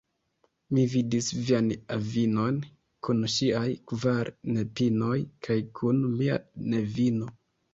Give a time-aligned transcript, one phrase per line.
[0.75, 1.67] Mi vidis vian
[1.97, 2.57] avinon
[3.09, 3.63] kun ŝiaj
[3.93, 6.41] kvar nepinoj kaj kun mia
[6.75, 7.31] nevino.